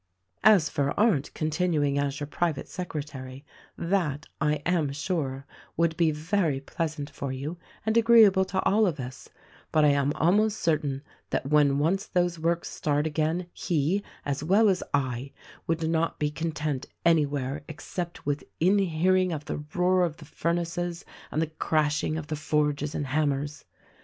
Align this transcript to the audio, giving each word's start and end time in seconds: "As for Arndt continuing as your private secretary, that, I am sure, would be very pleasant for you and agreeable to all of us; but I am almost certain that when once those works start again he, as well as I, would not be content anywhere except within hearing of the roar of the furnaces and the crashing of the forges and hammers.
"As 0.43 0.67
for 0.67 0.99
Arndt 0.99 1.31
continuing 1.35 1.99
as 1.99 2.19
your 2.19 2.25
private 2.25 2.67
secretary, 2.67 3.45
that, 3.77 4.25
I 4.41 4.55
am 4.65 4.91
sure, 4.93 5.45
would 5.77 5.95
be 5.95 6.09
very 6.09 6.59
pleasant 6.59 7.07
for 7.11 7.31
you 7.31 7.59
and 7.85 7.95
agreeable 7.95 8.43
to 8.45 8.59
all 8.63 8.87
of 8.87 8.99
us; 8.99 9.29
but 9.71 9.85
I 9.85 9.89
am 9.89 10.11
almost 10.15 10.57
certain 10.59 11.03
that 11.29 11.51
when 11.51 11.77
once 11.77 12.07
those 12.07 12.39
works 12.39 12.67
start 12.71 13.05
again 13.05 13.45
he, 13.53 14.01
as 14.25 14.43
well 14.43 14.69
as 14.69 14.81
I, 14.91 15.33
would 15.67 15.87
not 15.87 16.17
be 16.17 16.31
content 16.31 16.87
anywhere 17.05 17.63
except 17.67 18.25
within 18.25 18.79
hearing 18.79 19.31
of 19.31 19.45
the 19.45 19.63
roar 19.75 20.03
of 20.03 20.17
the 20.17 20.25
furnaces 20.25 21.05
and 21.29 21.43
the 21.43 21.53
crashing 21.61 22.17
of 22.17 22.25
the 22.25 22.35
forges 22.35 22.95
and 22.95 23.05
hammers. 23.05 23.65